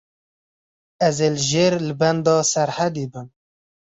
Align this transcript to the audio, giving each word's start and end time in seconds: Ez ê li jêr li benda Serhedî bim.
Ez 1.07 1.17
ê 1.27 1.29
li 1.33 1.41
jêr 1.49 1.73
li 1.87 1.93
benda 2.01 2.35
Serhedî 2.51 3.05
bim. 3.11 3.27